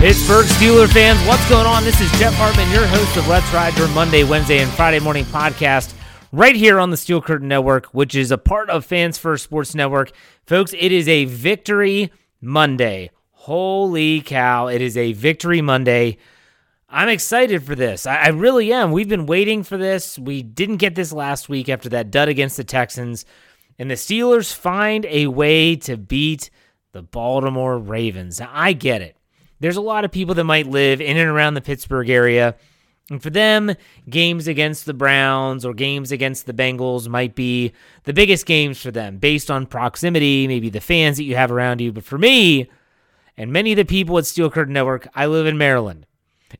[0.00, 1.84] Pittsburgh Steeler fans, what's going on?
[1.84, 5.26] This is Jeff Hartman, your host of Let's Ride your Monday, Wednesday, and Friday morning
[5.26, 5.92] podcast
[6.32, 9.74] right here on the Steel Curtain Network, which is a part of Fans First Sports
[9.74, 10.12] Network.
[10.46, 13.10] Folks, it is a victory Monday.
[13.32, 16.16] Holy cow, it is a victory Monday.
[16.88, 18.06] I'm excited for this.
[18.06, 18.92] I, I really am.
[18.92, 20.18] We've been waiting for this.
[20.18, 23.26] We didn't get this last week after that dud against the Texans.
[23.78, 26.48] And the Steelers find a way to beat
[26.92, 28.40] the Baltimore Ravens.
[28.40, 29.18] I get it
[29.60, 32.56] there's a lot of people that might live in and around the Pittsburgh area.
[33.10, 33.74] And for them,
[34.08, 37.72] games against the Browns or games against the Bengals might be
[38.04, 41.80] the biggest games for them based on proximity, maybe the fans that you have around
[41.80, 41.92] you.
[41.92, 42.70] But for me,
[43.36, 46.06] and many of the people at Steel Curtain Network, I live in Maryland.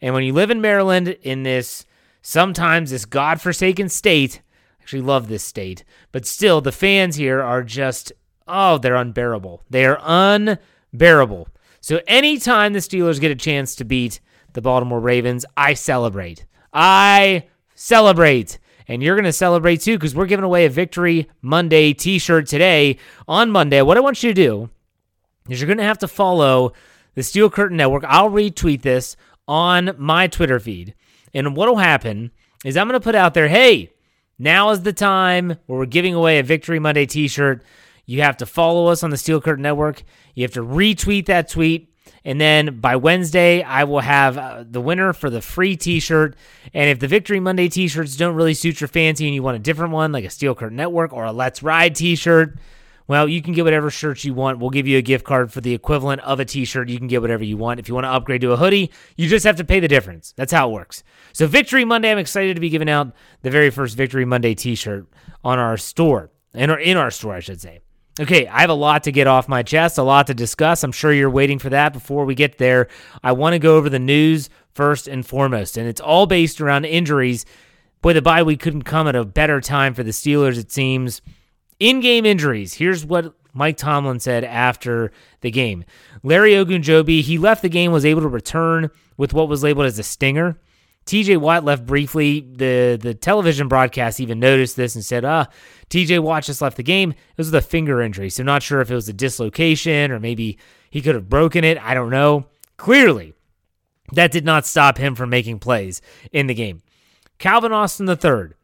[0.00, 1.86] And when you live in Maryland, in this
[2.22, 4.40] sometimes this godforsaken state,
[4.78, 8.12] I actually love this state, but still the fans here are just,
[8.48, 9.62] oh, they're unbearable.
[9.70, 11.48] They are unbearable.
[11.80, 14.20] So anytime the Steelers get a chance to beat
[14.52, 16.44] the Baltimore Ravens, I celebrate.
[16.72, 18.58] I celebrate.
[18.86, 22.46] And you're going to celebrate too because we're giving away a Victory Monday t shirt
[22.46, 22.98] today
[23.28, 23.82] on Monday.
[23.82, 24.70] What I want you to do
[25.48, 26.72] is you're going to have to follow
[27.14, 28.04] the Steel Curtain Network.
[28.06, 29.16] I'll retweet this
[29.46, 30.94] on my Twitter feed.
[31.32, 32.32] And what will happen
[32.64, 33.92] is I'm going to put out there, hey,
[34.38, 37.62] now is the time where we're giving away a Victory Monday t shirt.
[38.06, 40.02] You have to follow us on the Steel Curtain Network.
[40.34, 41.88] You have to retweet that tweet.
[42.24, 46.36] And then by Wednesday, I will have uh, the winner for the free t shirt.
[46.74, 49.56] And if the Victory Monday t shirts don't really suit your fancy and you want
[49.56, 52.58] a different one, like a Steel Curtain Network or a Let's Ride t shirt,
[53.06, 54.60] well, you can get whatever shirts you want.
[54.60, 56.88] We'll give you a gift card for the equivalent of a t shirt.
[56.88, 57.80] You can get whatever you want.
[57.80, 60.32] If you want to upgrade to a hoodie, you just have to pay the difference.
[60.36, 61.02] That's how it works.
[61.32, 63.12] So, Victory Monday, I'm excited to be giving out
[63.42, 65.08] the very first Victory Monday t shirt
[65.42, 67.80] on our store, in our, in our store, I should say.
[68.20, 70.84] Okay, I have a lot to get off my chest, a lot to discuss.
[70.84, 71.94] I'm sure you're waiting for that.
[71.94, 72.88] Before we get there,
[73.24, 76.84] I want to go over the news first and foremost, and it's all based around
[76.84, 77.46] injuries.
[78.02, 81.22] Boy, the bye week couldn't come at a better time for the Steelers, it seems.
[81.78, 85.84] In game injuries, here's what Mike Tomlin said after the game.
[86.22, 89.98] Larry Ogunjobi, he left the game, was able to return with what was labeled as
[89.98, 90.58] a stinger.
[91.10, 92.40] TJ Watt left briefly.
[92.40, 95.48] The the television broadcast even noticed this and said, ah,
[95.88, 97.10] TJ Watt just left the game.
[97.10, 98.30] It was a finger injury.
[98.30, 100.56] So not sure if it was a dislocation or maybe
[100.88, 101.78] he could have broken it.
[101.78, 102.46] I don't know.
[102.76, 103.34] Clearly,
[104.12, 106.80] that did not stop him from making plays in the game.
[107.38, 108.54] Calvin Austin III.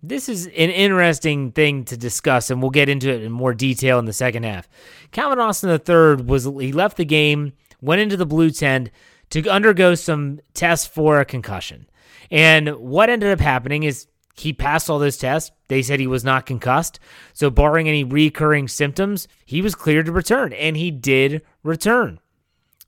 [0.00, 3.98] This is an interesting thing to discuss, and we'll get into it in more detail
[3.98, 4.68] in the second half.
[5.10, 8.90] Calvin Austin III was he left the game, went into the blue tent
[9.30, 11.88] to undergo some tests for a concussion.
[12.30, 14.06] And what ended up happening is
[14.38, 15.50] he passed all those tests.
[15.68, 17.00] They said he was not concussed.
[17.32, 22.20] So, barring any recurring symptoms, he was cleared to return, and he did return.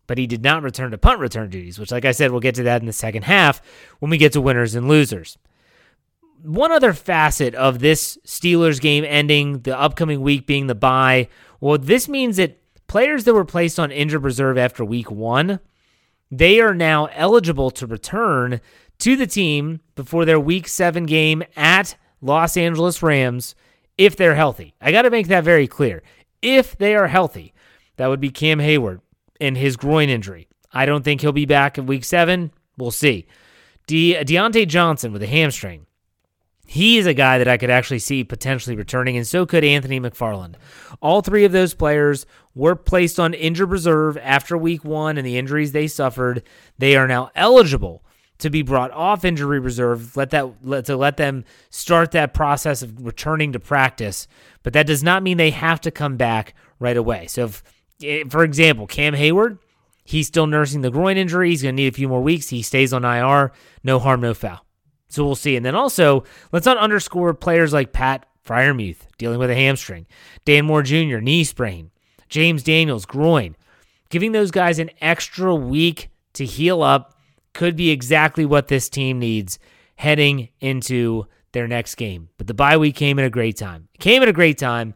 [0.06, 2.55] But he did not return to punt return duties, which, like I said, we'll get
[2.56, 3.62] to that in the second half
[3.99, 5.38] when we get to winners and losers.
[6.43, 11.29] One other facet of this Steelers game ending, the upcoming week being the bye,
[11.61, 15.61] well, this means that players that were placed on injured reserve after week one,
[16.31, 18.61] they are now eligible to return
[19.00, 23.55] to the team before their week seven game at Los Angeles Rams
[23.97, 24.75] if they're healthy.
[24.81, 26.03] I got to make that very clear.
[26.43, 27.53] If they are healthy,
[27.97, 29.00] that would be Cam Heyward
[29.41, 30.49] and his groin injury.
[30.73, 32.53] I don't think he'll be back in week seven.
[32.77, 33.27] We'll see.
[33.87, 35.87] De- Diontae Johnson with a hamstring.
[36.67, 39.99] He is a guy that I could actually see potentially returning, and so could Anthony
[39.99, 40.56] McFarland.
[41.01, 45.39] All three of those players were placed on injured reserve after week one and the
[45.39, 46.43] injuries they suffered.
[46.77, 48.05] They are now eligible
[48.38, 52.82] to be brought off injury reserve, let that let, to let them start that process
[52.82, 54.29] of returning to practice.
[54.62, 57.26] But that does not mean they have to come back right away.
[57.26, 57.62] So, if,
[58.02, 59.58] eh, for example, Cam Heyward,
[60.05, 61.50] he's still nursing the groin injury.
[61.50, 62.49] He's going to need a few more weeks.
[62.49, 63.52] He stays on IR.
[63.82, 64.64] No harm, no foul.
[65.08, 65.56] So we'll see.
[65.56, 70.06] And then also, let's not underscore players like Pat Freiermuth dealing with a hamstring,
[70.44, 71.19] Dan Moore Jr.
[71.19, 71.91] knee sprain,
[72.29, 73.56] James Daniels groin.
[74.11, 77.18] Giving those guys an extra week to heal up
[77.58, 79.58] could be exactly what this team needs
[79.96, 82.28] heading into their next game.
[82.38, 83.88] But the bye week came at a great time.
[83.94, 84.94] It came at a great time.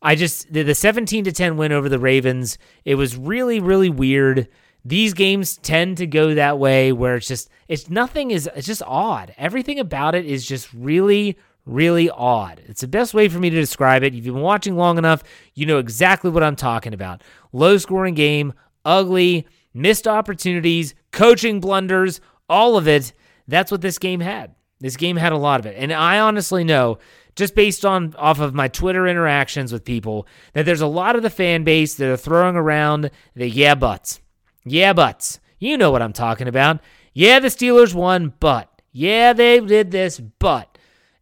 [0.00, 4.46] I just the 17 to 10 win over the Ravens, it was really really weird.
[4.84, 8.84] These games tend to go that way where it's just it's nothing is it's just
[8.86, 9.34] odd.
[9.36, 12.62] Everything about it is just really really odd.
[12.66, 14.14] It's the best way for me to describe it.
[14.14, 15.24] If you've been watching long enough,
[15.54, 17.24] you know exactly what I'm talking about.
[17.52, 18.52] Low scoring game,
[18.84, 23.12] ugly, missed opportunities, coaching blunders, all of it.
[23.46, 24.54] That's what this game had.
[24.80, 25.76] This game had a lot of it.
[25.78, 26.98] And I honestly know,
[27.34, 31.22] just based on off of my Twitter interactions with people, that there's a lot of
[31.22, 34.20] the fan base that are throwing around the yeah buts.
[34.64, 35.40] Yeah buts.
[35.58, 36.80] You know what I'm talking about.
[37.12, 38.70] Yeah, the Steelers won, but.
[38.92, 40.76] Yeah, they did this, but.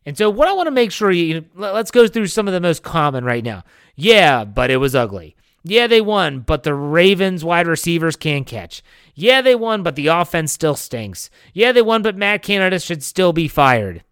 [0.07, 2.61] And so what I want to make sure you let's go through some of the
[2.61, 3.65] most common right now.
[3.97, 5.37] Yeah, but it was ugly.
[5.67, 8.83] Yeah, they won, but the Ravens wide receivers can't catch.
[9.15, 11.31] Yeah, they won, but the offense still stinks.
[11.55, 14.05] Yeah, they won, but Matt Canada should still be fired.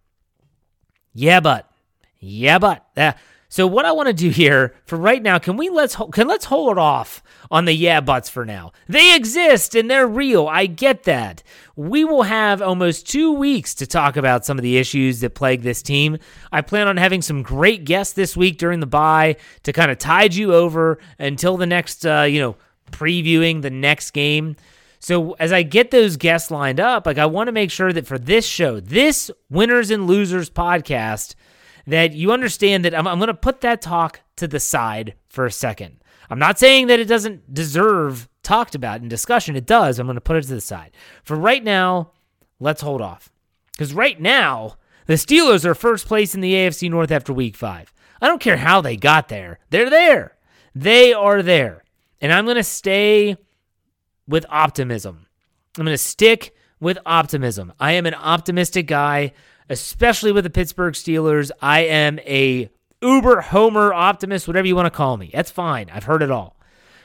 [1.13, 1.71] Yeah, but.
[2.19, 2.87] Yeah, but.
[2.97, 3.13] Uh,
[3.53, 6.47] so what I want to do here for right now, can we let's can let's
[6.47, 8.73] hold off on the yeah buts for now.
[8.89, 10.49] They exist and they're real.
[10.49, 11.43] I get that.
[11.77, 15.61] We will have almost 2 weeks to talk about some of the issues that plague
[15.61, 16.17] this team.
[16.51, 19.99] I plan on having some great guests this week during the bye to kind of
[19.99, 22.57] tide you over until the next uh, you know,
[22.91, 24.57] previewing the next game.
[24.99, 28.07] So as I get those guests lined up, like I want to make sure that
[28.07, 31.35] for this show, this winners and losers podcast,
[31.87, 35.47] that you understand that I'm, I'm going to put that talk to the side for
[35.47, 36.03] a second.
[36.31, 39.57] I'm not saying that it doesn't deserve talked about in discussion.
[39.57, 39.99] It does.
[39.99, 40.93] I'm going to put it to the side.
[41.25, 42.13] For right now,
[42.59, 43.31] let's hold off.
[43.73, 44.77] Because right now,
[45.07, 47.93] the Steelers are first place in the AFC North after week five.
[48.21, 50.37] I don't care how they got there, they're there.
[50.75, 51.85] They are there.
[52.21, 53.37] And I'm going to stay
[54.27, 55.27] with optimism.
[55.77, 57.73] I'm going to stick with optimism.
[57.79, 59.33] I am an optimistic guy
[59.69, 61.51] especially with the Pittsburgh Steelers.
[61.61, 62.71] I am a
[63.01, 65.31] uber homer optimist, whatever you want to call me.
[65.33, 65.91] That's fine.
[65.93, 66.57] I've heard it all.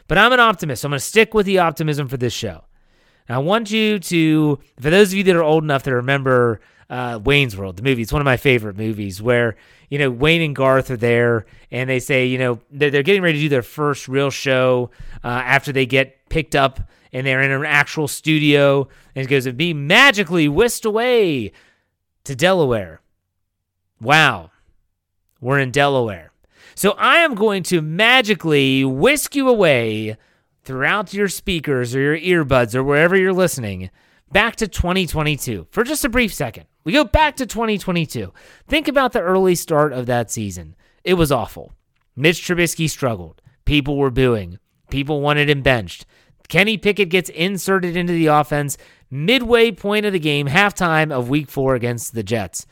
[0.08, 0.82] But I'm an optimist.
[0.82, 2.64] So I'm going to stick with the optimism for this show.
[3.28, 6.62] Now, I want you to, for those of you that are old enough to remember
[6.90, 9.58] uh, Wayne's World, the movie, it's one of my favorite movies where,
[9.90, 13.22] you know, Wayne and Garth are there and they say, you know, they're, they're getting
[13.22, 14.92] ready to do their first real show
[15.24, 16.80] uh, after they get picked up
[17.12, 18.88] and they're in an actual studio.
[19.16, 21.52] And it goes, to be magically whisked away
[22.28, 23.02] to Delaware.
[24.02, 24.52] Wow,
[25.40, 26.32] we're in Delaware.
[26.76, 30.18] So I am going to magically whisk you away
[30.64, 33.90] throughout your speakers or your earbuds or wherever you're listening
[34.32, 36.66] back to 2022 for just a brief second.
[36.84, 38.34] We go back to 2022.
[38.68, 40.76] Think about the early start of that season.
[41.06, 41.72] It was awful.
[42.16, 43.42] Mitch Trubisky struggled.
[43.64, 44.60] People were booing.
[44.90, 46.06] People wanted him benched.
[46.50, 48.78] Kenny Pickett gets inserted into the offense
[49.10, 52.66] midway point of the game, halftime of week four against the Jets.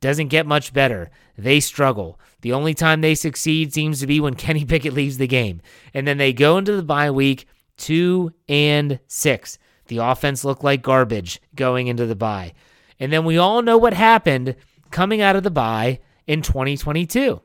[0.00, 1.10] Doesn't get much better.
[1.38, 2.18] They struggle.
[2.40, 5.60] The only time they succeed seems to be when Kenny Pickett leaves the game.
[5.94, 7.46] And then they go into the bye week
[7.76, 9.58] two and six.
[9.86, 12.52] The offense looked like garbage going into the bye.
[12.98, 14.56] And then we all know what happened
[14.90, 17.40] coming out of the bye in 2022.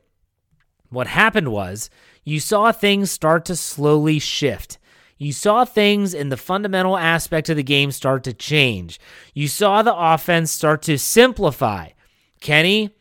[0.90, 1.90] What happened was
[2.24, 4.77] you saw things start to slowly shift.
[5.18, 9.00] You saw things in the fundamental aspect of the game start to change.
[9.34, 11.90] You saw the offense start to simplify.
[12.40, 12.94] Kenny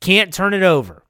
[0.00, 1.02] can't turn it over.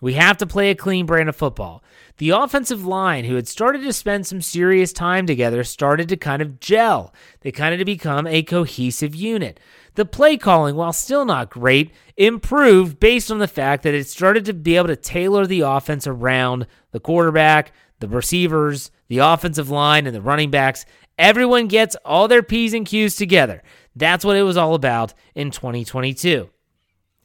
[0.00, 1.84] We have to play a clean brand of football.
[2.16, 6.40] The offensive line, who had started to spend some serious time together, started to kind
[6.40, 7.14] of gel.
[7.40, 9.60] They kind of to become a cohesive unit.
[9.96, 14.46] The play calling, while still not great, improved based on the fact that it started
[14.46, 20.06] to be able to tailor the offense around the quarterback, the receivers, the offensive line,
[20.06, 20.84] and the running backs.
[21.18, 23.62] Everyone gets all their P's and Q's together.
[23.94, 26.50] That's what it was all about in 2022.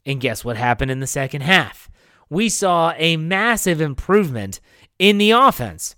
[0.04, 1.90] And guess what happened in the second half?
[2.28, 4.60] We saw a massive improvement
[4.98, 5.96] in the offense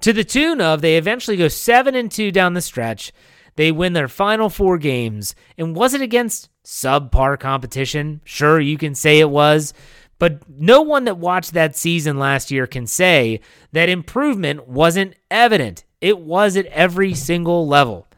[0.00, 3.12] to the tune of they eventually go 7 and 2 down the stretch.
[3.56, 5.34] They win their final four games.
[5.56, 8.20] And was it against subpar competition?
[8.24, 9.74] Sure, you can say it was.
[10.18, 13.40] But no one that watched that season last year can say
[13.72, 15.84] that improvement wasn't evident.
[16.00, 18.08] It was at every single level.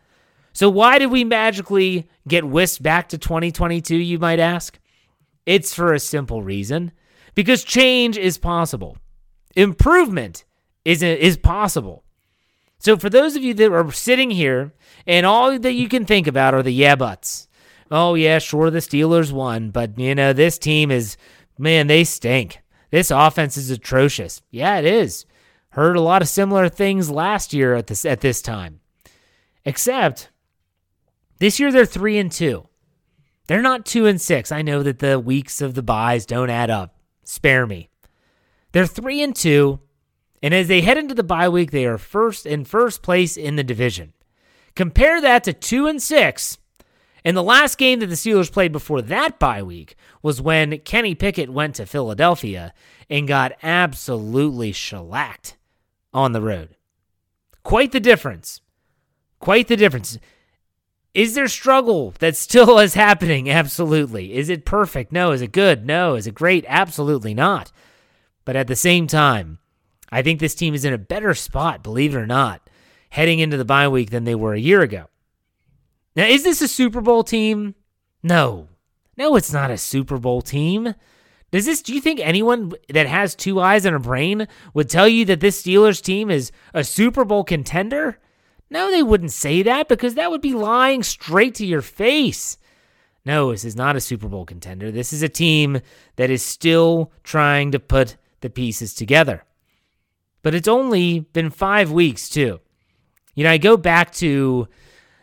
[0.52, 4.78] So, why did we magically get whisked back to 2022, you might ask?
[5.46, 6.92] It's for a simple reason
[7.34, 8.98] because change is possible,
[9.54, 10.44] improvement
[10.84, 12.04] is, is possible.
[12.78, 14.72] So, for those of you that are sitting here
[15.06, 17.46] and all that you can think about are the yeah buts.
[17.92, 21.16] Oh, yeah, sure, the Steelers won, but, you know, this team is
[21.60, 22.62] man, they stink.
[22.90, 24.42] This offense is atrocious.
[24.50, 25.26] Yeah, it is.
[25.70, 28.80] Heard a lot of similar things last year at this at this time.
[29.64, 30.30] Except
[31.38, 32.66] this year they're 3 and 2.
[33.46, 34.52] They're not 2 and 6.
[34.52, 36.96] I know that the weeks of the buys don't add up.
[37.24, 37.88] Spare me.
[38.72, 39.80] They're 3 and 2,
[40.42, 43.56] and as they head into the bye week, they are first in first place in
[43.56, 44.12] the division.
[44.74, 46.58] Compare that to 2 and 6
[47.24, 51.14] and the last game that the Steelers played before that bye week was when Kenny
[51.14, 52.72] Pickett went to Philadelphia
[53.08, 55.56] and got absolutely shellacked
[56.12, 56.76] on the road.
[57.62, 58.60] Quite the difference.
[59.38, 60.18] Quite the difference.
[61.12, 63.50] Is there struggle that still is happening?
[63.50, 64.34] Absolutely.
[64.34, 65.12] Is it perfect?
[65.12, 65.32] No.
[65.32, 65.86] Is it good?
[65.86, 66.14] No.
[66.14, 66.64] Is it great?
[66.68, 67.72] Absolutely not.
[68.44, 69.58] But at the same time,
[70.10, 72.68] I think this team is in a better spot, believe it or not,
[73.10, 75.06] heading into the bye week than they were a year ago.
[76.16, 77.74] Now, is this a Super Bowl team?
[78.22, 78.68] No.
[79.16, 80.94] No, it's not a Super Bowl team.
[81.50, 85.08] Does this do you think anyone that has two eyes and a brain would tell
[85.08, 88.18] you that this Steelers team is a Super Bowl contender?
[88.70, 92.56] No, they wouldn't say that because that would be lying straight to your face.
[93.24, 94.90] No, this is not a Super Bowl contender.
[94.90, 95.80] This is a team
[96.16, 99.44] that is still trying to put the pieces together.
[100.42, 102.60] But it's only been 5 weeks too.
[103.34, 104.68] You know, I go back to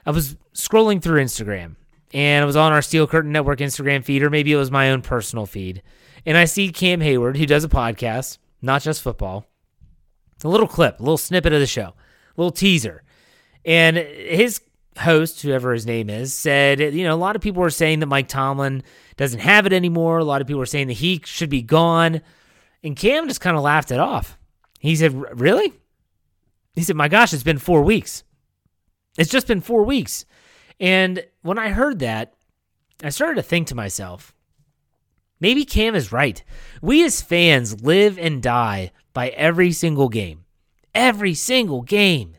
[0.06, 1.76] I was scrolling through Instagram
[2.14, 4.92] and I was on our Steel Curtain Network Instagram feed, or maybe it was my
[4.92, 5.82] own personal feed.
[6.26, 9.46] And I see Cam Heyward, who does a podcast, not just football,
[10.44, 11.94] a little clip, a little snippet of the show, a
[12.38, 13.04] little teaser.
[13.66, 14.62] And his
[14.98, 18.08] host, whoever his name is, said, you know, a lot of people are saying that
[18.08, 18.84] Mike Tomlin
[19.18, 20.20] doesn't have it anymore.
[20.20, 22.22] A lot of people are saying that he should be gone.
[22.84, 24.38] And Cam just kind of laughed it off.
[24.80, 25.74] He said, Really?
[26.74, 28.24] He said, My gosh, it's been four weeks.
[29.18, 30.26] It's just been four weeks.
[30.80, 32.34] And when I heard that,
[33.04, 34.34] I started to think to myself,
[35.40, 36.44] maybe Cam is right.
[36.82, 40.46] We as fans live and die by every single game.
[40.94, 42.38] Every single game.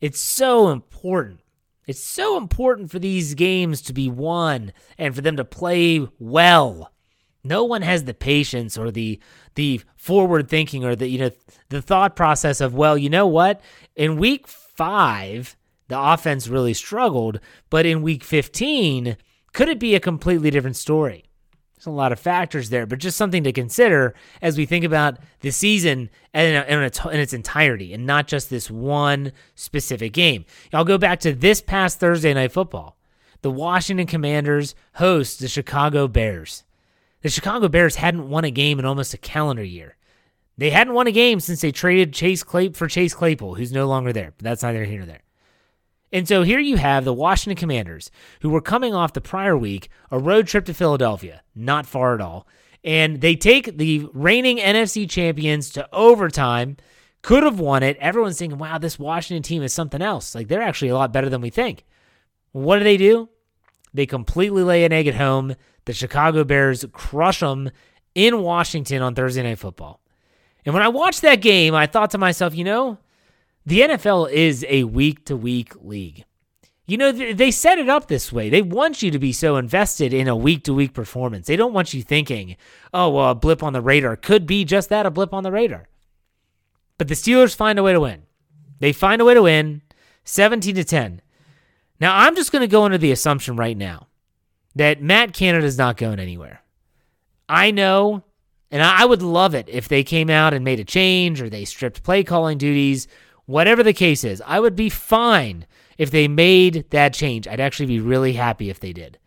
[0.00, 1.40] It's so important.
[1.86, 6.92] It's so important for these games to be won and for them to play well.
[7.44, 9.20] No one has the patience or the
[9.54, 11.30] the forward thinking or the you know
[11.68, 13.60] the thought process of well, you know what?
[13.94, 15.56] In week 5,
[15.88, 17.40] the offense really struggled.
[17.70, 19.16] But in week 15,
[19.52, 21.24] could it be a completely different story?
[21.76, 25.18] There's a lot of factors there, but just something to consider as we think about
[25.40, 30.46] the season in, in, its entirety and not just this one specific game.
[30.72, 32.96] I'll go back to this past Thursday night football.
[33.42, 36.64] The Washington Commanders host the Chicago Bears.
[37.20, 39.96] The Chicago Bears hadn't won a game in almost a calendar year.
[40.56, 43.86] They hadn't won a game since they traded Chase Clay for Chase Claypool, who's no
[43.86, 45.22] longer there, but that's neither here nor there.
[46.16, 49.90] And so here you have the Washington Commanders, who were coming off the prior week,
[50.10, 52.46] a road trip to Philadelphia, not far at all.
[52.82, 56.78] And they take the reigning NFC champions to overtime,
[57.20, 57.98] could have won it.
[57.98, 60.34] Everyone's thinking, wow, this Washington team is something else.
[60.34, 61.84] Like they're actually a lot better than we think.
[62.52, 63.28] What do they do?
[63.92, 65.54] They completely lay an egg at home.
[65.84, 67.70] The Chicago Bears crush them
[68.14, 70.00] in Washington on Thursday Night Football.
[70.64, 72.96] And when I watched that game, I thought to myself, you know,
[73.66, 76.24] the NFL is a week to week league.
[76.86, 78.48] You know, they set it up this way.
[78.48, 81.48] They want you to be so invested in a week to week performance.
[81.48, 82.56] They don't want you thinking,
[82.94, 85.50] oh, well, a blip on the radar could be just that a blip on the
[85.50, 85.88] radar.
[86.96, 88.22] But the Steelers find a way to win.
[88.78, 89.82] They find a way to win
[90.24, 91.20] 17 to 10.
[91.98, 94.06] Now, I'm just going to go under the assumption right now
[94.76, 96.62] that Matt Canada is not going anywhere.
[97.48, 98.22] I know,
[98.70, 101.64] and I would love it if they came out and made a change or they
[101.64, 103.08] stripped play calling duties,
[103.46, 104.42] whatever the case is.
[104.46, 107.48] I would be fine if they made that change.
[107.48, 109.18] I'd actually be really happy if they did.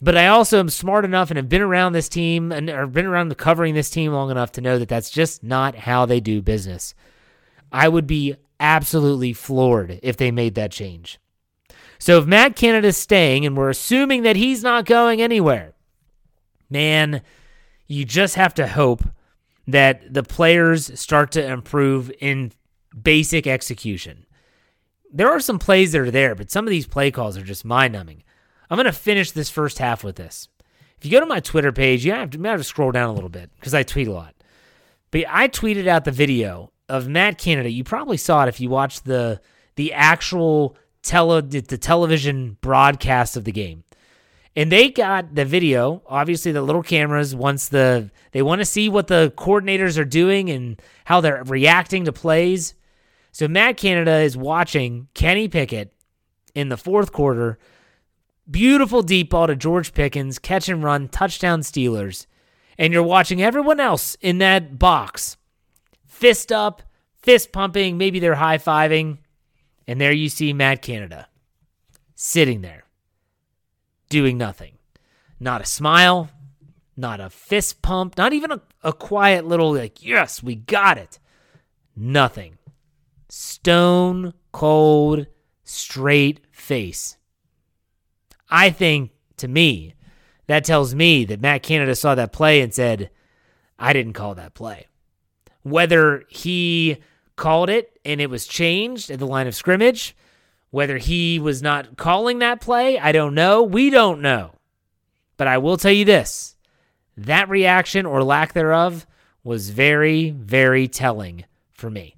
[0.00, 3.06] But I also am smart enough and have been around this team and or been
[3.06, 6.42] around covering this team long enough to know that that's just not how they do
[6.42, 6.94] business.
[7.72, 11.18] I would be absolutely floored if they made that change.
[11.98, 15.72] So if Matt Canada's staying and we're assuming that he's not going anywhere,
[16.68, 17.22] man,
[17.86, 19.02] you just have to hope
[19.66, 22.52] that the players start to improve in
[23.00, 24.26] basic execution.
[25.12, 27.64] There are some plays that are there, but some of these play calls are just
[27.64, 28.22] mind numbing.
[28.68, 30.48] I'm going to finish this first half with this.
[30.98, 33.10] If you go to my Twitter page, you have to, you have to scroll down
[33.10, 34.34] a little bit because I tweet a lot.
[35.10, 37.70] But I tweeted out the video of Matt Canada.
[37.70, 39.40] You probably saw it if you watched the
[39.76, 43.84] the actual tele the television broadcast of the game.
[44.54, 48.88] And they got the video, obviously the little cameras once the they want to see
[48.88, 52.74] what the coordinators are doing and how they're reacting to plays.
[53.36, 55.92] So Matt Canada is watching Kenny Pickett
[56.54, 57.58] in the fourth quarter
[58.50, 62.24] Beautiful deep ball to George Pickens, catch and run, touchdown Steelers.
[62.78, 65.36] And you're watching everyone else in that box
[66.06, 66.80] fist up,
[67.20, 69.18] fist pumping, maybe they're high fiving.
[69.86, 71.28] And there you see Matt Canada
[72.14, 72.84] sitting there
[74.08, 74.78] doing nothing.
[75.38, 76.30] Not a smile,
[76.96, 81.18] not a fist pump, not even a, a quiet little, like, yes, we got it.
[81.94, 82.55] Nothing.
[83.38, 85.26] Stone cold,
[85.62, 87.18] straight face.
[88.48, 89.92] I think to me,
[90.46, 93.10] that tells me that Matt Canada saw that play and said,
[93.78, 94.86] I didn't call that play.
[95.64, 96.96] Whether he
[97.36, 100.16] called it and it was changed at the line of scrimmage,
[100.70, 103.62] whether he was not calling that play, I don't know.
[103.62, 104.52] We don't know.
[105.36, 106.56] But I will tell you this
[107.18, 109.06] that reaction or lack thereof
[109.44, 111.44] was very, very telling
[111.74, 112.15] for me.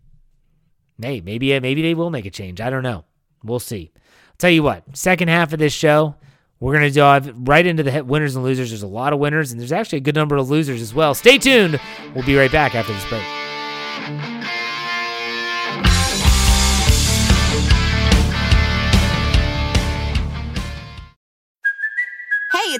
[1.00, 2.60] Hey, maybe maybe they will make a change.
[2.60, 3.04] I don't know.
[3.44, 3.92] We'll see.
[3.94, 6.16] I'll Tell you what, second half of this show,
[6.60, 8.70] we're to dive right into the winners and losers.
[8.70, 11.14] There's a lot of winners, and there's actually a good number of losers as well.
[11.14, 11.80] Stay tuned.
[12.14, 13.37] We'll be right back after this break.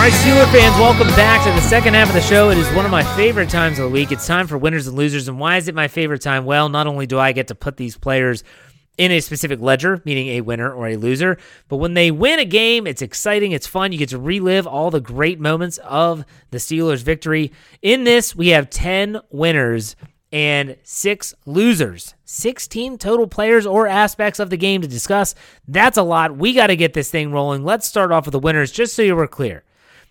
[0.00, 2.48] All right, Steeler fans, welcome back to the second half of the show.
[2.48, 4.10] It is one of my favorite times of the week.
[4.10, 5.28] It's time for winners and losers.
[5.28, 6.46] And why is it my favorite time?
[6.46, 8.42] Well, not only do I get to put these players
[8.96, 11.36] in a specific ledger, meaning a winner or a loser,
[11.68, 13.92] but when they win a game, it's exciting, it's fun.
[13.92, 17.52] You get to relive all the great moments of the Steelers' victory.
[17.82, 19.96] In this, we have 10 winners
[20.32, 22.14] and six losers.
[22.24, 25.34] 16 total players or aspects of the game to discuss.
[25.68, 26.38] That's a lot.
[26.38, 27.64] We got to get this thing rolling.
[27.64, 29.62] Let's start off with the winners just so you were clear.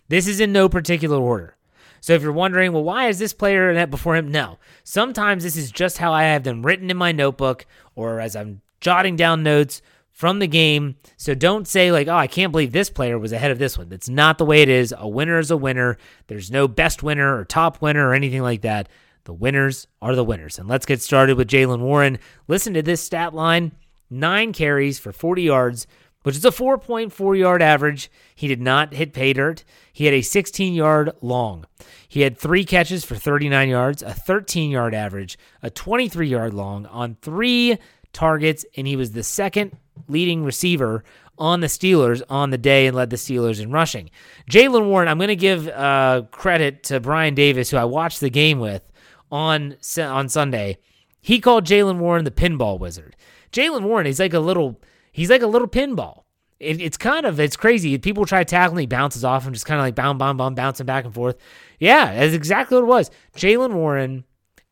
[0.09, 1.55] This is in no particular order.
[2.01, 4.31] So if you're wondering, well, why is this player net before him?
[4.31, 4.57] No.
[4.83, 8.61] Sometimes this is just how I have them written in my notebook or as I'm
[8.79, 10.95] jotting down notes from the game.
[11.17, 13.89] So don't say, like, oh, I can't believe this player was ahead of this one.
[13.89, 14.93] That's not the way it is.
[14.97, 15.97] A winner is a winner.
[16.27, 18.89] There's no best winner or top winner or anything like that.
[19.25, 20.57] The winners are the winners.
[20.57, 22.19] And let's get started with Jaylen Warren.
[22.47, 23.73] Listen to this stat line
[24.09, 25.87] nine carries for 40 yards,
[26.23, 28.11] which is a 4.4 yard average.
[28.35, 29.63] He did not hit pay dirt.
[29.91, 31.65] He had a 16 yard long.
[32.07, 36.85] He had three catches for 39 yards, a 13 yard average, a 23 yard long
[36.87, 37.77] on three
[38.13, 39.77] targets, and he was the second
[40.07, 41.03] leading receiver
[41.37, 44.09] on the Steelers on the day and led the Steelers in rushing.
[44.49, 48.29] Jaylen Warren, I'm going to give uh, credit to Brian Davis, who I watched the
[48.29, 48.83] game with
[49.31, 50.77] on on Sunday.
[51.21, 53.15] He called Jaylen Warren the pinball wizard.
[53.51, 54.79] Jaylen Warren, he's like a little
[55.19, 56.23] he's like a little pinball.
[56.61, 57.97] It, it's kind of it's crazy.
[57.97, 60.85] People try tackling, he bounces off and just kind of like bound, bound, bound, bouncing
[60.85, 61.35] back and forth.
[61.77, 63.11] Yeah, that's exactly what it was.
[63.35, 64.23] Jaylen Warren,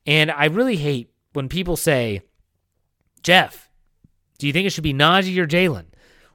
[0.06, 2.22] and I really hate when people say,
[3.24, 3.70] Jeff,
[4.38, 5.88] do you think it should be Najee or Jaylen?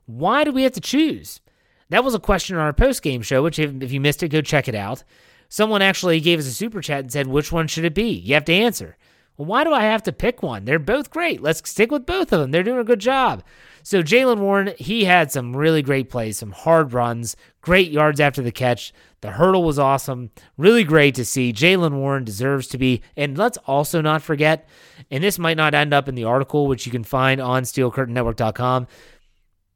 [0.05, 1.41] Why do we have to choose?
[1.89, 4.29] That was a question on our post game show, which if, if you missed it,
[4.29, 5.05] go check it out.
[5.49, 8.11] Someone actually gave us a super chat and said, which one should it be?
[8.11, 8.97] You have to answer.
[9.37, 10.65] Well, why do I have to pick one?
[10.65, 11.43] They're both great.
[11.43, 12.51] Let's stick with both of them.
[12.51, 13.43] They're doing a good job.
[13.83, 18.43] So Jaylen Warren, he had some really great plays, some hard runs, great yards after
[18.43, 18.93] the catch.
[19.21, 20.31] The hurdle was awesome.
[20.57, 21.53] Really great to see.
[21.53, 23.03] Jaylen Warren deserves to be.
[23.17, 24.69] And let's also not forget,
[25.11, 28.87] and this might not end up in the article, which you can find on SteelCurtainNetwork.com.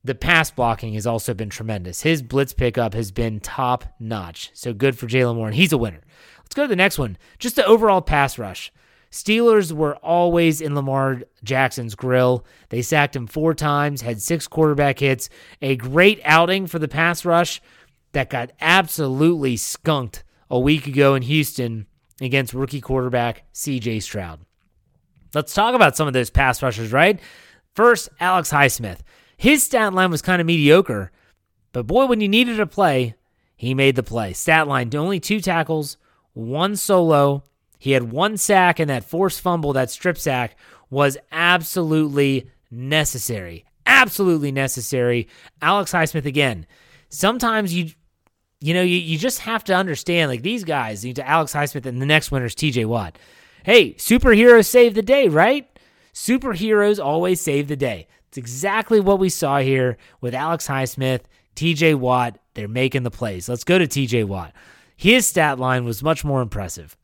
[0.05, 2.03] The pass blocking has also been tremendous.
[2.03, 4.51] His blitz pickup has been top notch.
[4.55, 5.55] So good for Jaylen Warren.
[5.55, 6.01] He's a winner.
[6.39, 7.19] Let's go to the next one.
[7.41, 8.73] Just the overall pass rush.
[9.11, 12.45] Steelers were always in Lamar Jackson's grill.
[12.69, 15.29] They sacked him four times, had six quarterback hits,
[15.63, 17.61] a great outing for the pass rush
[18.13, 21.87] that got absolutely skunked a week ago in Houston
[22.21, 24.41] against rookie quarterback CJ Stroud.
[25.35, 27.21] Let's talk about some of those pass rushers, right?
[27.75, 29.01] First, Alex Highsmith.
[29.37, 31.13] His stat line was kind of mediocre,
[31.73, 33.17] but boy, when you needed a play,
[33.55, 34.33] he made the play.
[34.33, 35.99] Stat line only two tackles,
[36.33, 37.45] one solo,
[37.87, 40.57] he had one sack, and that forced fumble, that strip sack,
[40.91, 43.65] was absolutely necessary.
[43.87, 45.29] Absolutely necessary.
[45.63, 46.67] Alex Highsmith again.
[47.11, 47.93] Sometimes you
[48.61, 51.87] you know, you, you just have to understand like these guys, you to Alex Highsmith
[51.87, 53.21] and the next winner is TJ Watt.
[53.63, 55.69] Hey, superheroes save the day, right?
[56.13, 58.09] Superheroes always save the day.
[58.27, 61.21] It's exactly what we saw here with Alex Highsmith,
[61.55, 62.41] TJ Watt.
[62.55, 63.49] They're making the plays.
[63.49, 64.53] Let's go to TJ Watt.
[64.97, 66.97] His stat line was much more impressive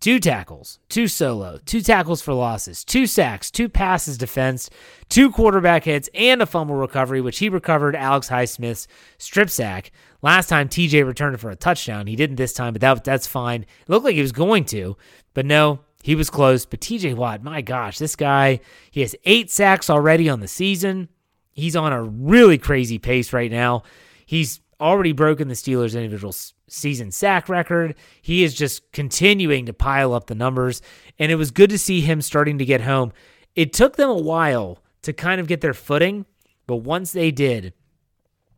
[0.00, 4.70] two tackles, two solo, two tackles for losses, two sacks, two passes defense,
[5.08, 8.86] two quarterback hits, and a fumble recovery, which he recovered Alex Highsmith's
[9.18, 9.90] strip sack.
[10.22, 12.06] Last time TJ returned for a touchdown.
[12.06, 13.62] He didn't this time, but that, that's fine.
[13.62, 14.96] It looked like he was going to,
[15.34, 16.64] but no, he was close.
[16.64, 21.08] But TJ Watt, my gosh, this guy, he has eight sacks already on the season.
[21.52, 23.82] He's on a really crazy pace right now.
[24.26, 26.32] He's already broken the Steelers' individual
[26.68, 27.94] season sack record.
[28.22, 30.82] He is just continuing to pile up the numbers,
[31.18, 33.12] and it was good to see him starting to get home.
[33.54, 36.26] It took them a while to kind of get their footing,
[36.66, 37.72] but once they did,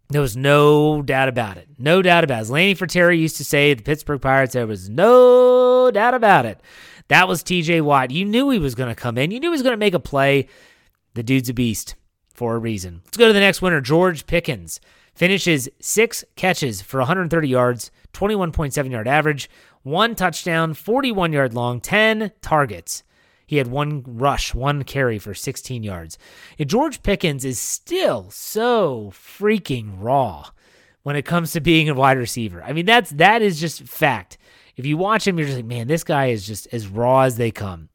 [0.08, 1.68] there was no doubt about it.
[1.78, 2.42] No doubt about it.
[2.42, 6.60] As Lanny Frattare used to say, the Pittsburgh Pirates, there was no doubt about it.
[7.08, 8.10] That was TJ Watt.
[8.10, 9.30] You knew he was going to come in.
[9.30, 10.48] You knew he was going to make a play.
[11.14, 11.94] The dude's a beast
[12.34, 13.02] for a reason.
[13.04, 14.80] Let's go to the next winner, George Pickens.
[15.14, 19.50] Finishes six catches for 130 yards, 21.7 yard average,
[19.82, 23.02] one touchdown, 41 yard long, 10 targets.
[23.46, 26.18] He had one rush, one carry for 16 yards.
[26.64, 30.50] George Pickens is still so freaking raw
[31.02, 32.62] when it comes to being a wide receiver.
[32.62, 34.38] I mean, that's that is just fact.
[34.76, 37.36] If you watch him, you're just like, man, this guy is just as raw as
[37.36, 37.88] they come.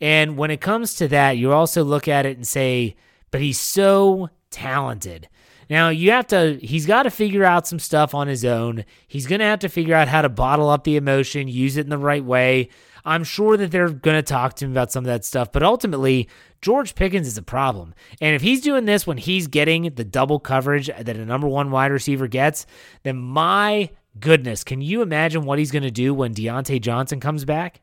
[0.00, 2.96] And when it comes to that, you also look at it and say,
[3.30, 5.28] but he's so talented.
[5.68, 8.84] Now, you have to, he's got to figure out some stuff on his own.
[9.06, 11.86] He's going to have to figure out how to bottle up the emotion, use it
[11.86, 12.68] in the right way.
[13.04, 15.62] I'm sure that they're going to talk to him about some of that stuff, but
[15.62, 16.28] ultimately,
[16.60, 17.94] George Pickens is a problem.
[18.20, 21.70] And if he's doing this when he's getting the double coverage that a number one
[21.70, 22.66] wide receiver gets,
[23.04, 27.44] then my goodness, can you imagine what he's going to do when Diontae Johnson comes
[27.44, 27.80] back?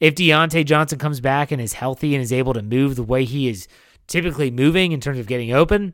[0.00, 3.24] If Diontae Johnson comes back and is healthy and is able to move the way
[3.24, 3.68] he is
[4.06, 5.92] typically moving in terms of getting open,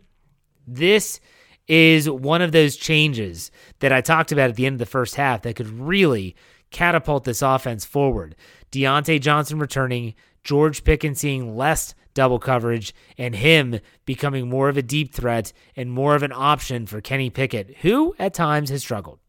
[0.66, 1.20] this
[1.68, 5.14] is one of those changes that I talked about at the end of the first
[5.14, 6.34] half that could really
[6.70, 8.34] catapult this offense forward.
[8.72, 14.82] Diontae Johnson returning, George Pickens seeing less double coverage, and him becoming more of a
[14.82, 19.20] deep threat and more of an option for Kenny Pickett, who at times has struggled.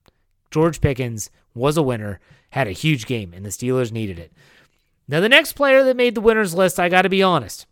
[0.49, 4.33] George Pickens was a winner, had a huge game, and the Steelers needed it.
[5.07, 7.65] Now, the next player that made the winners list, I got to be honest,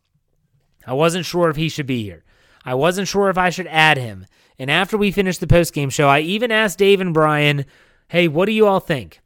[0.85, 2.23] I wasn't sure if he should be here.
[2.65, 4.25] I wasn't sure if I should add him.
[4.57, 7.65] And after we finished the post-game show, I even asked Dave and Brian,
[8.09, 9.21] hey, what do you all think?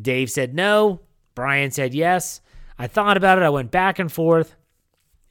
[0.00, 1.00] Dave said no.
[1.34, 2.40] Brian said yes.
[2.78, 3.44] I thought about it.
[3.44, 4.54] I went back and forth.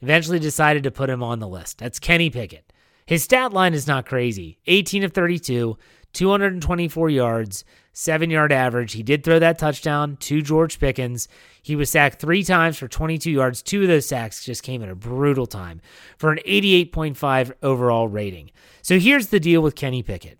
[0.00, 1.78] Eventually decided to put him on the list.
[1.78, 2.72] That's Kenny Pickett.
[3.06, 5.78] His stat line is not crazy 18 of 32,
[6.12, 8.92] 224 yards, seven yard average.
[8.92, 11.26] He did throw that touchdown to George Pickens.
[11.68, 13.60] He was sacked three times for 22 yards.
[13.60, 15.82] Two of those sacks just came at a brutal time
[16.16, 18.52] for an 88.5 overall rating.
[18.80, 20.38] So here's the deal with Kenny Pickett.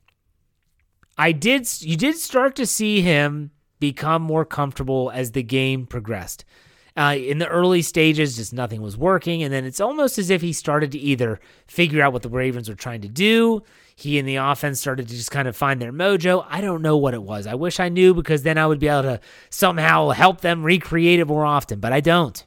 [1.18, 6.46] I did you did start to see him become more comfortable as the game progressed.
[6.96, 9.42] Uh, in the early stages, just nothing was working.
[9.42, 12.70] And then it's almost as if he started to either figure out what the Ravens
[12.70, 13.62] were trying to do.
[13.98, 16.46] He and the offense started to just kind of find their mojo.
[16.48, 17.48] I don't know what it was.
[17.48, 21.18] I wish I knew because then I would be able to somehow help them recreate
[21.18, 22.46] it more often, but I don't.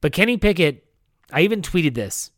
[0.00, 0.84] But Kenny Pickett,
[1.32, 2.30] I even tweeted this.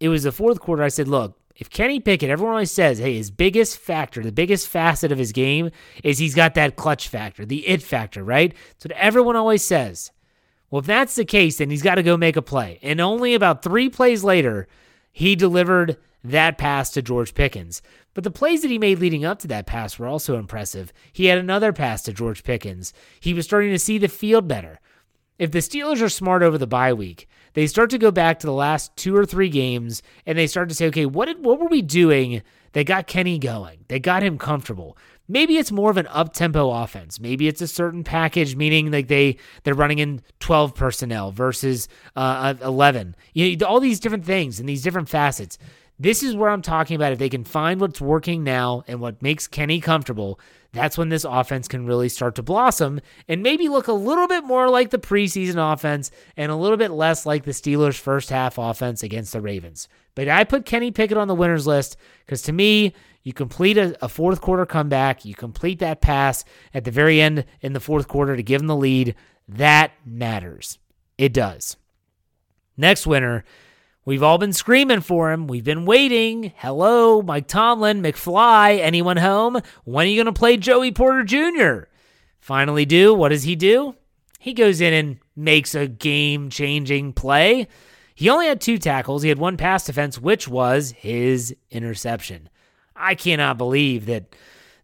[0.00, 0.82] It was the fourth quarter.
[0.82, 4.66] I said, look, if Kenny Pickett, everyone always says, hey, his biggest factor, the biggest
[4.66, 5.70] facet of his game
[6.02, 8.52] is he's got that clutch factor, the it factor, right?
[8.70, 10.10] That's what everyone always says.
[10.68, 12.80] Well, if that's the case, then he's got to go make a play.
[12.82, 14.66] And only about three plays later,
[15.12, 17.82] he delivered that pass to George Pickens.
[18.14, 20.92] But the plays that he made leading up to that pass were also impressive.
[21.12, 22.92] He had another pass to George Pickens.
[23.20, 24.80] He was starting to see the field better.
[25.38, 28.46] If the Steelers are smart over the bye week, they start to go back to
[28.46, 31.58] the last two or three games and they start to say, okay, what did what
[31.58, 33.84] were we doing that got Kenny going?
[33.88, 34.96] They got him comfortable.
[35.26, 37.18] Maybe it's more of an up-tempo offense.
[37.18, 42.54] Maybe it's a certain package, meaning like they they're running in 12 personnel versus uh,
[42.62, 43.16] 11.
[43.32, 45.58] You know, all these different things and these different facets.
[45.98, 47.12] This is where I'm talking about.
[47.12, 50.40] If they can find what's working now and what makes Kenny comfortable,
[50.72, 54.42] that's when this offense can really start to blossom and maybe look a little bit
[54.42, 58.58] more like the preseason offense and a little bit less like the Steelers' first half
[58.58, 59.88] offense against the Ravens.
[60.16, 63.96] But I put Kenny Pickett on the winners list because to me, you complete a,
[64.04, 68.08] a, fourth quarter comeback, you complete that pass at the very end in the fourth
[68.08, 69.14] quarter to give them the lead.
[69.48, 70.78] That matters.
[71.16, 71.76] It does.
[72.76, 73.44] Next winner
[74.06, 75.46] We've all been screaming for him.
[75.46, 76.52] We've been waiting.
[76.56, 79.62] Hello, Mike Tomlin, McFly, anyone home?
[79.84, 81.88] When are you going to play Joey Porter Jr.?
[82.38, 83.14] Finally, do.
[83.14, 83.94] What does he do?
[84.38, 87.66] He goes in and makes a game changing play.
[88.14, 89.22] He only had two tackles.
[89.22, 92.50] He had one pass defense, which was his interception.
[92.94, 94.36] I cannot believe that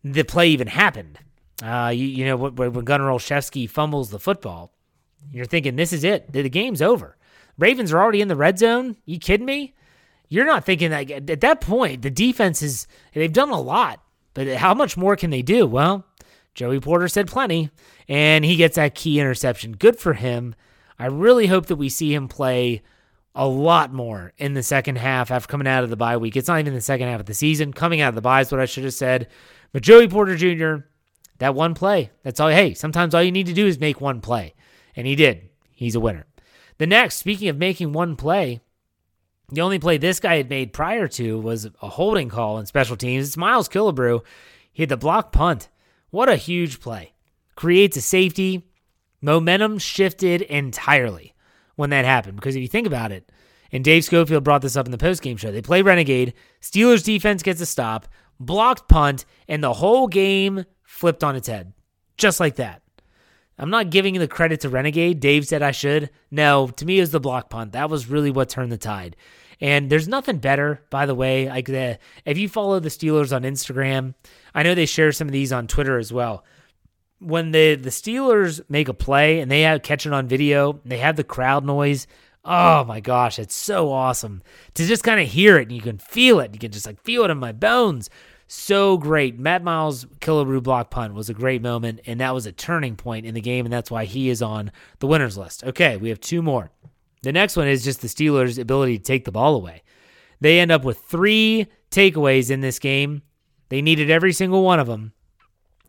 [0.03, 1.19] the play even happened.
[1.63, 4.73] Uh, you, you know, when Gunnar Olszewski fumbles the football,
[5.31, 6.33] you're thinking, this is it.
[6.33, 7.19] The game's over.
[7.61, 8.97] Ravens are already in the red zone.
[9.05, 9.75] You kidding me?
[10.29, 14.01] You're not thinking that at that point, the defense is, they've done a lot,
[14.33, 15.67] but how much more can they do?
[15.67, 16.07] Well,
[16.55, 17.71] Joey Porter said plenty,
[18.09, 19.73] and he gets that key interception.
[19.73, 20.55] Good for him.
[20.99, 22.83] I really hope that we see him play
[23.35, 26.37] a lot more in the second half after coming out of the bye week.
[26.37, 27.73] It's not even the second half of the season.
[27.73, 29.29] Coming out of the bye is what I should have said.
[29.73, 30.87] But Joey Porter Jr.,
[31.39, 32.49] that one play, that's all.
[32.49, 34.55] Hey, sometimes all you need to do is make one play.
[34.95, 35.49] And he did.
[35.73, 36.27] He's a winner.
[36.81, 38.63] The next, speaking of making one play,
[39.51, 42.97] the only play this guy had made prior to was a holding call in special
[42.97, 43.29] teams.
[43.29, 44.23] It's Miles Killebrew.
[44.73, 45.69] He had the block punt.
[46.09, 47.13] What a huge play.
[47.55, 48.67] Creates a safety.
[49.21, 51.35] Momentum shifted entirely
[51.77, 52.37] when that happened.
[52.37, 53.31] Because if you think about it,
[53.71, 56.33] and Dave Schofield brought this up in the postgame show, they play Renegade.
[56.63, 61.75] Steelers defense gets a stop, blocked punt, and the whole game flipped on its head.
[62.17, 62.80] Just like that.
[63.61, 65.21] I'm not giving the credit to Renegade.
[65.21, 66.11] Dave said I should.
[66.31, 67.73] No, to me, it was the block punt.
[67.73, 69.17] That was really what turned the tide.
[69.61, 71.47] And there's nothing better, by the way.
[71.49, 74.15] Like the, if you follow the Steelers on Instagram,
[74.55, 76.43] I know they share some of these on Twitter as well.
[77.21, 80.99] when the the Steelers make a play and they have catch it on video, they
[80.99, 82.07] have the crowd noise.
[82.45, 84.43] Oh my gosh, it's so awesome
[84.75, 86.55] to just kind of hear it and you can feel it.
[86.55, 88.09] You can just like feel it in my bones.
[88.53, 89.39] So great.
[89.39, 93.25] Matt Miles Killebrew block punt was a great moment, and that was a turning point
[93.25, 95.63] in the game, and that's why he is on the winners list.
[95.63, 96.73] Okay, we have two more.
[97.23, 99.85] The next one is just the Steelers' ability to take the ball away.
[100.41, 103.23] They end up with three takeaways in this game.
[103.69, 105.13] They needed every single one of them.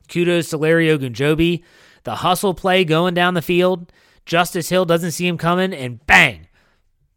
[0.08, 1.63] Kudos to Larry Ogunjobi.
[2.04, 3.91] The hustle play going down the field.
[4.28, 6.45] Justice Hill doesn't see him coming and bang,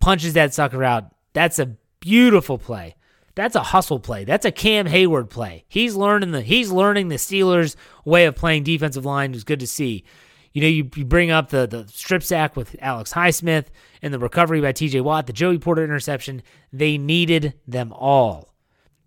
[0.01, 1.15] punches that sucker out.
[1.35, 2.97] That's a beautiful play.
[3.35, 4.25] That's a hustle play.
[4.25, 5.65] That's a Cam Heyward play.
[5.69, 9.31] He's learning the he's learning the Steelers' way of playing defensive line.
[9.31, 10.05] It was good to see.
[10.53, 13.67] You know, you, you bring up the the strip sack with Alex Highsmith
[14.03, 16.43] and the recovery by TJ Watt, the Joey Porter interception.
[16.73, 18.55] They needed them all.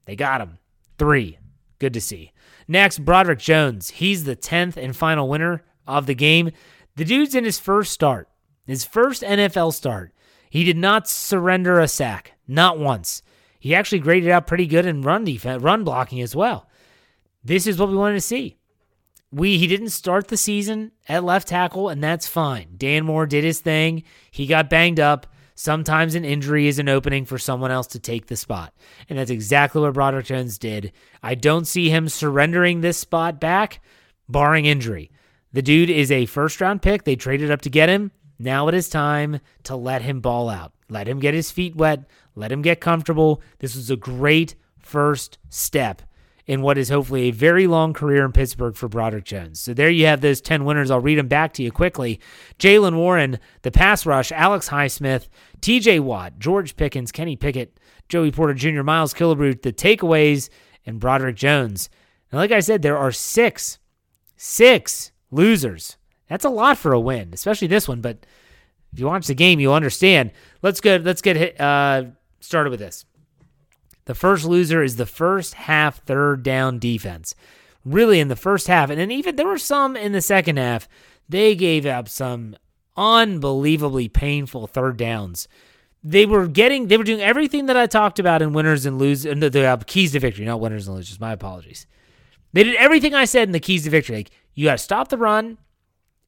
[0.05, 0.57] They got them.
[0.97, 1.37] Three.
[1.79, 2.31] Good to see.
[2.67, 3.91] Next, Broderick Jones.
[3.91, 6.51] He's the 10th and final winner of the game.
[6.95, 8.27] The dude's in his first start,
[8.65, 10.11] his first NFL start.
[10.49, 13.21] He did not surrender a sack, not once.
[13.67, 16.69] He actually graded out pretty good in run defense, run blocking as well.
[17.43, 18.55] This is what we wanted to see.
[19.29, 22.75] We he didn't start the season at left tackle, and that's fine.
[22.77, 24.03] Dan Moore did his thing.
[24.31, 25.27] He got banged up.
[25.53, 28.73] Sometimes an injury is an opening for someone else to take the spot.
[29.09, 30.93] And that's exactly what Broderick Jones did.
[31.21, 33.81] I don't see him surrendering this spot back,
[34.29, 35.11] barring injury.
[35.51, 37.03] The dude is a first round pick.
[37.03, 38.13] They traded up to get him.
[38.39, 40.71] Now it is time to let him ball out.
[40.89, 42.05] Let him get his feet wet.
[42.35, 43.41] Let him get comfortable.
[43.59, 46.01] This was a great first step
[46.45, 49.59] in what is hopefully a very long career in Pittsburgh for Broderick Jones.
[49.59, 50.89] So there you have those 10 winners.
[50.89, 52.21] I'll read them back to you quickly.
[52.57, 55.27] Jaylen Warren, the pass rush, Alex Highsmith,
[55.59, 60.49] TJ Watt, George Pickens, Kenny Pickett, Joey Porter Jr., Miles Killebrew, the takeaways,
[60.85, 61.89] and Broderick Jones.
[62.31, 63.79] And like I said, there are six,
[64.37, 65.97] six losers.
[66.29, 67.99] That's a lot for a win, especially this one.
[67.99, 68.25] But
[68.97, 70.31] if you watch the game, you'll understand.
[70.63, 70.95] Let's go.
[70.95, 72.05] Let's get uh,
[72.39, 73.05] started with this.
[74.05, 77.35] The first loser is the first half third down defense.
[77.85, 80.89] Really, in the first half, and then even there were some in the second half,
[81.29, 82.55] they gave up some
[82.95, 85.47] unbelievably painful third downs.
[86.03, 89.39] They were getting, they were doing everything that I talked about in winners and losers,
[89.39, 91.19] the, the uh, keys to victory, not winners and losers.
[91.19, 91.85] My apologies.
[92.51, 94.15] They did everything I said in the keys to victory.
[94.15, 95.59] Like you got to stop the run,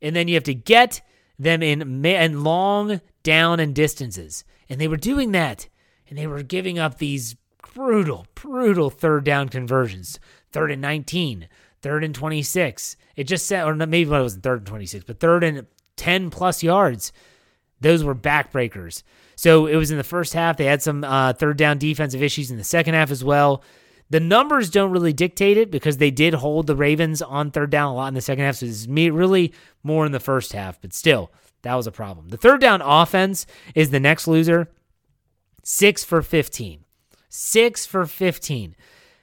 [0.03, 1.01] and then you have to get
[1.39, 5.67] them in and long down and distances, and they were doing that,
[6.09, 7.35] and they were giving up these
[7.73, 10.19] brutal, brutal third down conversions.
[10.51, 11.47] Third and 19,
[11.81, 12.97] third and 26.
[13.15, 16.63] It just said, or maybe it wasn't third and 26, but third and 10 plus
[16.63, 17.11] yards.
[17.81, 19.03] Those were backbreakers.
[19.35, 20.57] So it was in the first half.
[20.57, 23.63] They had some uh, third down defensive issues in the second half as well.
[24.09, 27.91] The numbers don't really dictate it because they did hold the Ravens on third down
[27.91, 28.55] a lot in the second half.
[28.55, 32.29] So it's really more in the first half, but still, that was a problem.
[32.29, 33.45] The third down offense
[33.75, 34.71] is the next loser.
[35.63, 36.85] Six for 15.
[37.29, 38.75] Six for 15.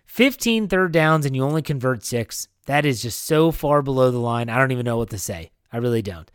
[0.07, 2.49] 15 third downs and you only convert six.
[2.67, 4.49] That is just so far below the line.
[4.49, 5.51] I don't even know what to say.
[5.73, 6.31] I really don't.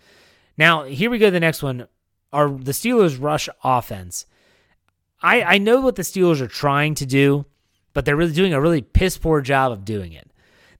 [0.58, 1.88] Now, here we go the next one.
[2.34, 4.26] Are the Steelers rush offense.
[5.22, 7.46] I, I know what the Steelers are trying to do,
[7.94, 10.30] but they're really doing a really piss poor job of doing it.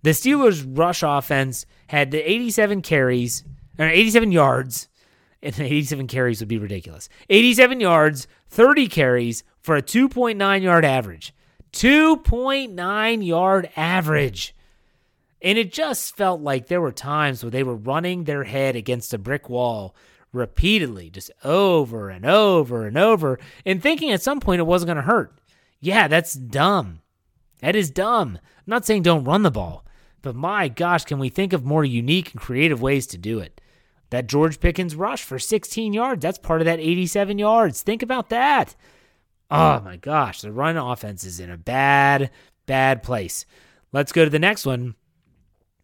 [0.04, 3.44] The Steelers' rush offense had the 87 carries,
[3.78, 4.88] or 87 yards,
[5.44, 7.10] and 87 carries would be ridiculous.
[7.30, 11.34] 87 yards, 30 carries for a 2.9 yard average.
[11.74, 14.56] 2.9 yard average.
[15.42, 19.14] And it just felt like there were times where they were running their head against
[19.14, 19.96] a brick wall
[20.34, 24.98] repeatedly, just over and over and over, and thinking at some point it wasn't going
[24.98, 25.34] to hurt.
[25.82, 27.02] Yeah, that's dumb.
[27.60, 28.40] That is dumb.
[28.42, 29.86] I'm not saying don't run the ball,
[30.22, 33.60] but my gosh, can we think of more unique and creative ways to do it?
[34.12, 37.82] That George Pickens rush for 16 yards, that's part of that 87 yards.
[37.82, 38.76] Think about that.
[39.50, 42.30] Oh my gosh, the run offense is in a bad,
[42.66, 43.46] bad place.
[43.92, 44.96] Let's go to the next one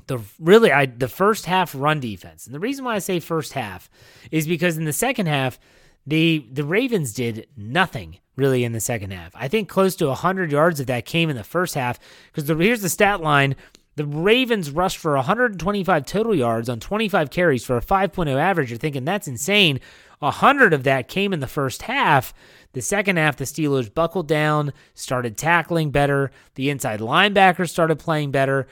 [0.07, 2.45] the really I the first half run defense.
[2.45, 3.89] And the reason why I say first half
[4.31, 5.59] is because in the second half,
[6.07, 9.31] the the Ravens did nothing really in the second half.
[9.35, 11.99] I think close to 100 yards of that came in the first half
[12.33, 13.55] because here's the stat line.
[13.95, 18.69] The Ravens rushed for 125 total yards on 25 carries for a 5.0 average.
[18.69, 19.79] You're thinking that's insane.
[20.19, 22.33] 100 of that came in the first half.
[22.73, 26.31] The second half, the Steelers buckled down, started tackling better.
[26.55, 28.67] The inside linebackers started playing better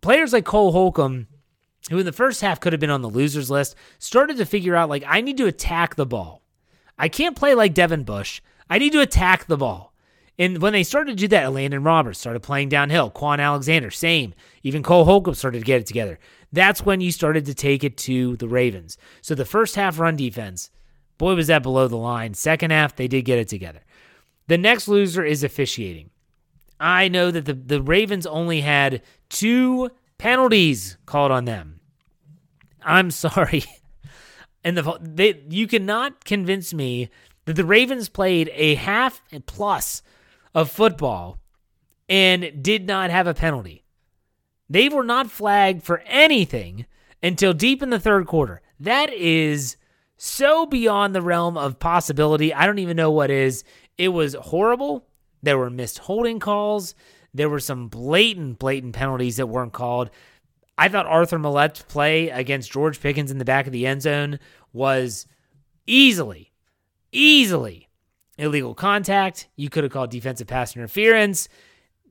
[0.00, 1.26] players like Cole Holcomb,
[1.90, 4.76] who in the first half could have been on the losers list, started to figure
[4.76, 6.42] out like I need to attack the ball.
[6.98, 8.40] I can't play like Devin Bush.
[8.68, 9.94] I need to attack the ball.
[10.38, 13.10] And when they started to do that, Landon Roberts started playing downhill.
[13.10, 14.34] Kwon Alexander, same.
[14.62, 16.18] Even Cole Holcomb started to get it together.
[16.52, 18.96] that's when you started to take it to the Ravens.
[19.20, 20.70] So the first half run defense,
[21.18, 22.34] boy, was that below the line.
[22.34, 23.80] Second half, they did get it together.
[24.46, 26.10] The next loser is officiating.
[26.80, 31.80] I know that the, the Ravens only had two penalties called on them.
[32.82, 33.64] I'm sorry.
[34.64, 37.10] And the they you cannot convince me
[37.44, 40.02] that the Ravens played a half plus
[40.54, 41.38] of football
[42.08, 43.84] and did not have a penalty.
[44.68, 46.86] They were not flagged for anything
[47.22, 48.60] until deep in the third quarter.
[48.80, 49.76] That is
[50.16, 52.52] so beyond the realm of possibility.
[52.52, 53.64] I don't even know what is.
[53.96, 55.06] It was horrible.
[55.42, 56.94] There were missed holding calls.
[57.32, 60.10] There were some blatant, blatant penalties that weren't called.
[60.78, 64.38] I thought Arthur Maulet's play against George Pickens in the back of the end zone
[64.72, 65.26] was
[65.86, 66.52] easily,
[67.10, 67.88] easily
[68.38, 69.48] illegal contact.
[69.56, 71.48] You could have called defensive pass interference.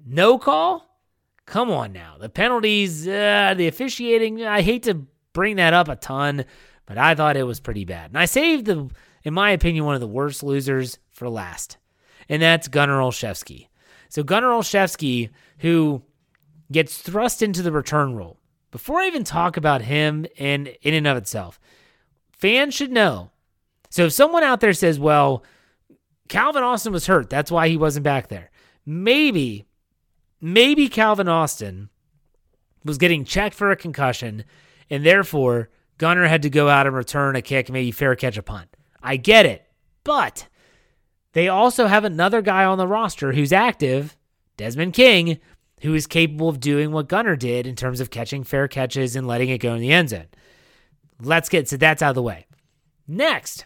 [0.05, 0.99] No call?
[1.45, 2.17] Come on now.
[2.19, 6.43] The penalties, uh, the officiating, I hate to bring that up a ton,
[6.85, 8.11] but I thought it was pretty bad.
[8.11, 8.89] And I saved the,
[9.23, 11.77] in my opinion, one of the worst losers for last,
[12.27, 13.67] and that's Gunnar Olszewski.
[14.09, 16.01] So Gunnar Olszewski, who
[16.69, 18.37] gets thrust into the return role.
[18.71, 21.59] Before I even talk about him in in and of itself,
[22.31, 23.31] fans should know.
[23.89, 25.43] So if someone out there says, "Well,
[26.27, 28.51] Calvin Austin was hurt, that's why he wasn't back there,"
[28.85, 29.65] maybe
[30.41, 31.89] maybe Calvin Austin
[32.83, 34.43] was getting checked for a concussion,
[34.89, 38.43] and therefore Gunnar had to go out and return a kick, maybe fair catch a
[38.43, 38.69] punt.
[39.01, 39.65] I get it.
[40.03, 40.47] But
[41.33, 44.15] they also have another guy on the roster who's active,
[44.57, 45.39] Desmond King,
[45.81, 49.27] who is capable of doing what Gunnar did in terms of catching fair catches and
[49.27, 50.27] letting it go in the end zone.
[51.21, 52.45] Let's get so that's out of the way.
[53.07, 53.65] Next,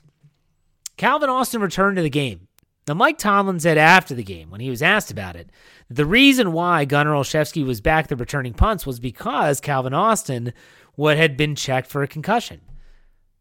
[0.98, 2.48] Calvin Austin returned to the game.
[2.88, 5.50] Now, Mike Tomlin said after the game, when he was asked about it,
[5.90, 10.54] the reason why Gunnar Olszewski was back the returning punts was because Calvin Austin
[10.96, 12.62] what had been checked for a concussion.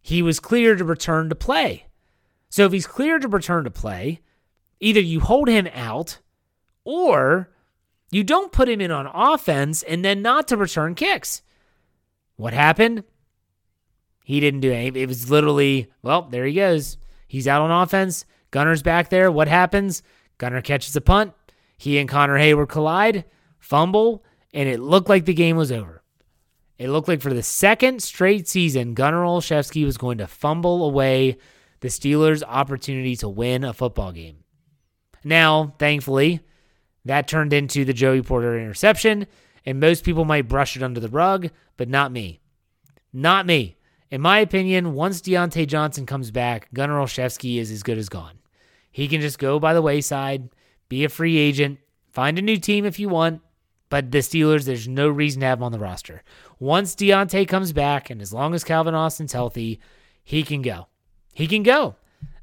[0.01, 1.87] He was cleared to return to play.
[2.49, 4.21] So if he's cleared to return to play,
[4.81, 6.19] either you hold him out
[6.85, 7.51] or
[8.11, 11.43] you don't put him in on offense and then not to return kicks.
[12.37, 13.05] What happened?
[14.25, 15.03] He didn't do anything.
[15.03, 16.99] It was literally, well, there he goes.
[17.27, 18.25] He's out on offense.
[18.51, 19.31] Gunnar's back there.
[19.31, 20.03] What happens?
[20.39, 21.35] Gunnar catches a punt.
[21.77, 23.25] He and Connor Heyward collide,
[23.59, 26.03] fumble, and it looked like the game was over.
[26.79, 31.37] It looked like for the second straight season, Gunnar Olszewski was going to fumble away
[31.81, 34.39] the Steelers' opportunity to win a football game.
[35.23, 36.41] Now, thankfully,
[37.05, 39.27] that turned into the Joey Porter interception,
[39.65, 42.41] and most people might brush it under the rug, but not me.
[43.13, 43.77] Not me.
[44.11, 48.39] In my opinion, once Diontae Johnson comes back, Gunnar Olszewski is as good as gone.
[48.91, 50.51] He can just go by the wayside,
[50.89, 51.79] be a free agent,
[52.11, 53.41] find a new team if you want,
[53.89, 56.23] but the Steelers, there's no reason to have him on the roster.
[56.59, 59.81] Once Diontae comes back, and as long as Calvin Austin's healthy,
[60.25, 60.87] he can go.
[61.35, 61.97] He can go.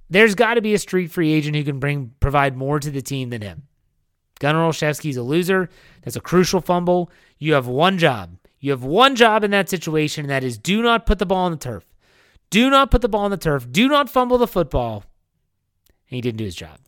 [0.09, 3.01] There's got to be a street free agent who can bring provide more to the
[3.01, 3.63] team than him.
[4.39, 5.69] Gunnar Olszewski's a loser.
[6.03, 7.11] That's a crucial fumble.
[7.37, 8.37] You have one job.
[8.59, 11.45] You have one job in that situation, and that is do not put the ball
[11.45, 11.85] on the turf.
[12.49, 13.67] Do not put the ball on the turf.
[13.71, 15.03] Do not fumble the football.
[16.09, 16.79] And he didn't do his job.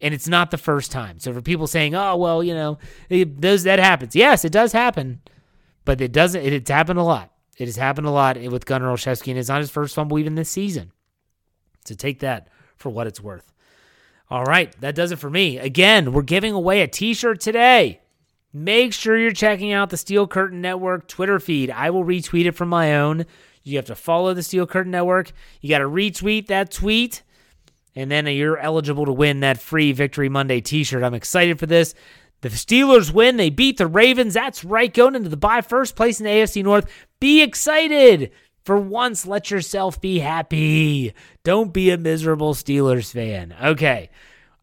[0.00, 1.18] And it's not the first time.
[1.18, 2.78] So for people saying, "Oh, well, you know,
[3.08, 5.20] it does that happens?" Yes, it does happen,
[5.84, 6.40] but it doesn't.
[6.40, 7.32] It, it's happened a lot.
[7.56, 10.36] It has happened a lot with Gunnar Olszewski, and it's not his first fumble even
[10.36, 10.92] this season.
[11.84, 13.52] So take that for what it's worth.
[14.30, 15.58] All right, that does it for me.
[15.58, 18.00] Again, we're giving away a T-shirt today.
[18.52, 21.70] Make sure you're checking out the Steel Curtain Network Twitter feed.
[21.70, 23.26] I will retweet it from my own.
[23.62, 25.32] You have to follow the Steel Curtain Network.
[25.60, 27.22] You got to retweet that tweet
[27.98, 31.02] and then you're eligible to win that free Victory Monday t shirt.
[31.02, 31.94] I'm excited for this.
[32.42, 33.36] The Steelers win.
[33.36, 34.34] They beat the Ravens.
[34.34, 36.88] That's right, going into the bye first place in the AFC North.
[37.18, 38.30] Be excited.
[38.68, 41.14] For once, let yourself be happy.
[41.42, 43.56] Don't be a miserable Steelers fan.
[43.64, 44.10] Okay.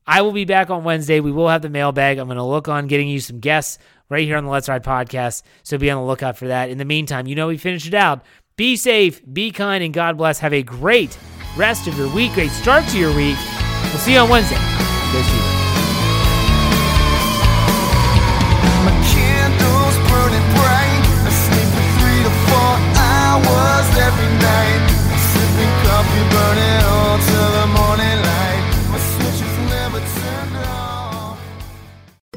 [0.06, 1.22] I will be back on Wednesday.
[1.22, 2.20] We will have the mailbag.
[2.20, 4.84] I'm going to look on getting you some guests right here on the Let's Ride
[4.84, 5.42] podcast.
[5.64, 6.70] So be on the lookout for that.
[6.70, 8.24] In the meantime, you know we finished it out.
[8.58, 10.38] Be safe, be kind, and God bless.
[10.38, 11.18] Have a great
[11.58, 13.38] rest of your week, great start to your week.
[13.86, 14.54] We'll see you on Wednesday.
[14.54, 15.55] Go Steelers.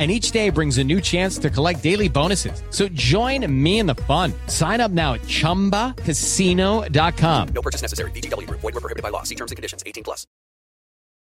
[0.00, 2.62] and each day brings a new chance to collect daily bonuses.
[2.70, 4.32] So join me in the fun.
[4.46, 7.48] Sign up now at ChumbaCasino.com.
[7.48, 8.10] No purchase necessary.
[8.12, 8.60] VGW Group.
[8.60, 9.24] Void were prohibited by law.
[9.24, 9.82] See terms and conditions.
[9.84, 10.26] 18 plus.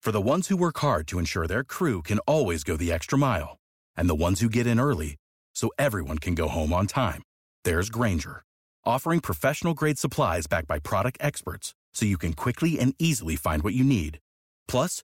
[0.02, 3.18] For the ones who work hard to ensure their crew can always go the extra
[3.18, 3.58] mile,
[3.98, 5.18] and the ones who get in early
[5.54, 7.24] so everyone can go home on time,
[7.66, 8.44] there's Grainger,
[8.86, 13.64] offering professional grade supplies backed by product experts so you can quickly and easily find
[13.64, 14.20] what you need.
[14.68, 15.04] Plus,